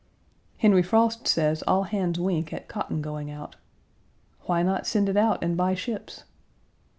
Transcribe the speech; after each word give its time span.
Henry 0.57 0.81
Frost 0.81 1.27
says 1.27 1.61
all 1.67 1.83
hands 1.83 2.19
wink 2.19 2.51
at 2.53 2.67
cotton 2.67 3.03
going 3.03 3.29
out. 3.29 3.57
Why 4.47 4.63
not 4.63 4.87
send 4.87 5.07
it 5.09 5.15
out 5.15 5.43
and 5.43 5.55
buy 5.55 5.75
ships? 5.75 6.23